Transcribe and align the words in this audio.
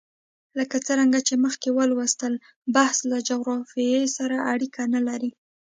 لکه 0.57 0.77
څرنګه 0.87 1.19
چې 1.27 1.33
مخکې 1.45 1.69
ولوستل، 1.77 2.33
بخت 2.75 2.99
له 3.11 3.17
جغرافیې 3.29 4.01
سره 4.17 4.35
اړیکه 4.53 4.81
نه 4.93 5.01
لري. 5.07 5.31